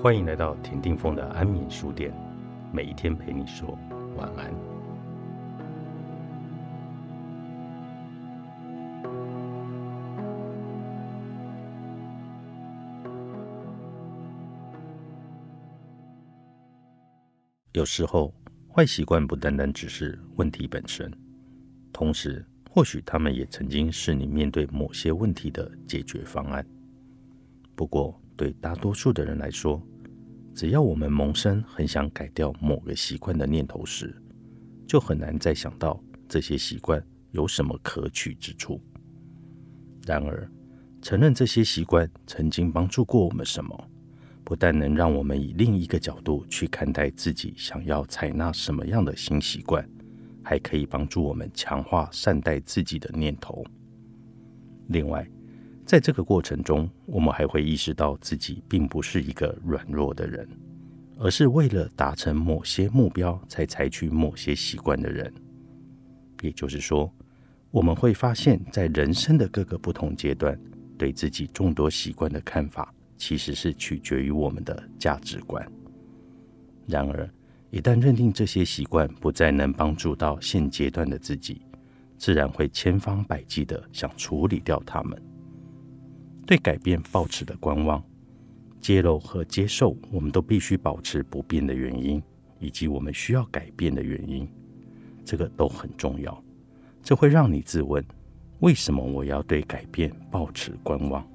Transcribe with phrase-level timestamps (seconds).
[0.00, 2.12] 欢迎来到田定峰的安眠书店，
[2.72, 3.78] 每一天陪你说
[4.16, 4.52] 晚安。
[17.72, 18.34] 有时候，
[18.72, 21.10] 坏习惯不单单只是问题本身，
[21.92, 26.64] 同时，或许他们也曾经是你面对某些问题的解决方案。
[27.74, 29.80] 不过，对大多数的人来说，
[30.52, 34.20] 只要我们萌生很想改掉某个习惯的念头时，
[34.84, 38.80] 就很难再想到这些习惯有什么可取之处。
[40.04, 40.50] 然而，
[41.00, 43.90] 承认这些习惯曾经帮助过我们什么，
[44.42, 49.88] 不但能让我们以另一个角度去看待自己想要采纳什么样的新习惯，
[50.42, 53.64] 还可以帮助我们强化善待自己的念头。
[54.88, 55.24] 另外，
[55.84, 60.48] 在这个过程中，我们还会意识到自己并不是一个软弱的人，
[61.18, 65.32] 而是为了达成某些目标才采取某些习惯的人。
[66.40, 67.12] 也就是说，
[67.70, 70.58] 我们会发现，在人生的各个不同阶段，
[70.96, 75.64] 对自己众多习惯的看法，其实是取决于我们的价值观。
[76.86, 77.28] 然而，
[77.70, 81.62] 一旦认定这些习惯不再能帮助到现阶段的自己，
[82.18, 85.20] 自然会千方百计的想处理掉它们。
[86.46, 88.02] 对改变抱持的观望、
[88.80, 92.22] 揭露和接受，我们都必须保持不变的原因，
[92.58, 94.48] 以及我们需要改变的原因，
[95.24, 96.42] 这个都很重要。
[97.02, 98.04] 这会让你自问：
[98.60, 101.26] 为什么我要对改变抱持观望？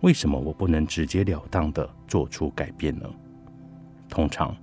[0.00, 3.08] 为什么我不能直截了当的做出改变呢？
[4.08, 4.56] 通常，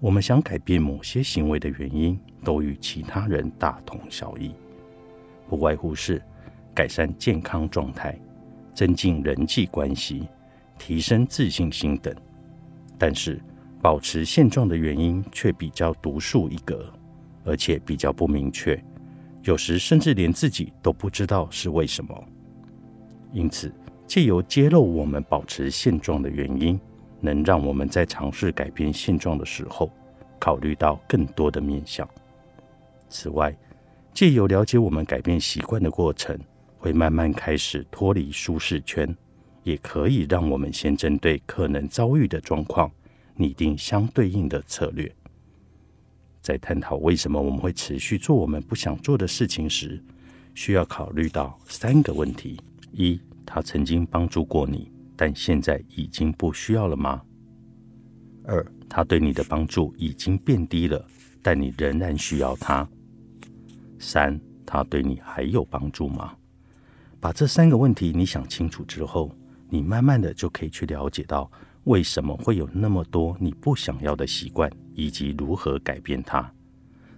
[0.00, 4.52] 我们想改变某些行为的原因，都与其他人大同小异，
[5.48, 6.20] 不外乎是
[6.74, 8.18] 改善健康状态。
[8.74, 10.28] 增进人际关系、
[10.78, 12.14] 提升自信心等，
[12.98, 13.40] 但是
[13.80, 16.92] 保持现状的原因却比较独树一格，
[17.44, 18.82] 而且比较不明确，
[19.42, 22.24] 有时甚至连自己都不知道是为什么。
[23.32, 23.72] 因此，
[24.06, 26.78] 借由揭露我们保持现状的原因，
[27.20, 29.90] 能让我们在尝试改变现状的时候，
[30.38, 32.08] 考虑到更多的面向。
[33.08, 33.54] 此外，
[34.14, 36.38] 借由了解我们改变习惯的过程。
[36.82, 39.16] 会慢慢开始脱离舒适圈，
[39.62, 42.90] 也可以让我们先针对可能遭遇的状况
[43.36, 45.14] 拟定相对应的策略。
[46.40, 50.02] 在探讨为什么我们会持续做我们不想做的事情时，
[50.56, 52.58] 需要考虑到三个问题：
[52.90, 57.22] 一，他曾经帮助过你，但现在已经不需要了吗？
[58.42, 61.06] 二，他对你的帮助已经变低了，
[61.42, 62.84] 但你仍然需要他。
[64.00, 66.34] 三，他对你还有帮助吗？
[67.22, 69.30] 把这三个问题你想清楚之后，
[69.70, 71.48] 你慢慢的就可以去了解到
[71.84, 76.52] 为什么会有那么多你不想要的习惯，以及如何改变它。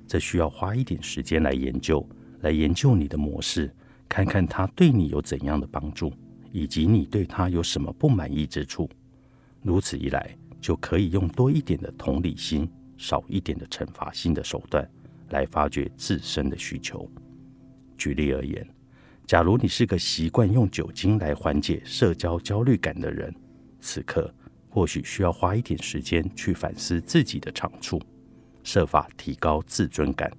[0.06, 2.06] 这需要花一点时间来研究，
[2.42, 3.74] 来研究你的模式，
[4.06, 6.12] 看看它对你有怎样的帮助，
[6.52, 8.86] 以及你对它有什么不满意之处。
[9.62, 14.86] 如此一来，就可以用多一点的同理心，少一点的惩罚性的手段，
[15.30, 17.10] 来发掘自身的需求。
[17.96, 18.68] 举例而言。
[19.26, 23.34] 假如你是个习惯用酒精来缓解社交焦虑感的人，
[23.80, 24.32] 此刻
[24.68, 27.98] 或许需要花一点时间去反思自己的长处，
[28.62, 30.30] 设法提高自尊感，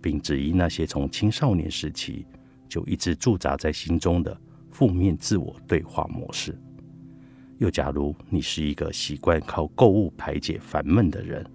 [0.00, 2.24] 并质疑那些从青少年时期
[2.68, 4.34] 就一直驻扎在心中的
[4.70, 6.58] 负面自我对话模式。
[7.58, 11.46] 又假如你是一个习惯靠购物排解烦闷的人，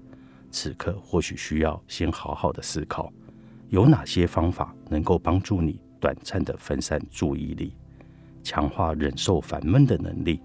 [0.52, 3.12] 此刻或许需要先好好的思考，
[3.70, 5.82] 有哪些方法能够帮助你。
[6.00, 7.74] 短暂的分散注意力，
[8.44, 10.40] 强化忍受烦闷的能力。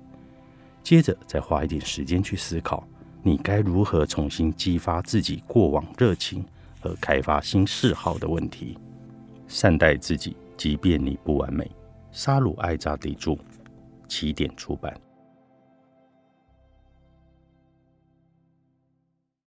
[0.83, 2.87] 接着再花一点时间去思考，
[3.23, 6.45] 你该如何重新激发自己过往热情
[6.81, 8.77] 和开发新嗜好的问题。
[9.47, 11.71] 善待自己，即便你不完美。
[12.11, 13.37] 沙鲁艾扎迪著，
[14.09, 14.93] 起点出版。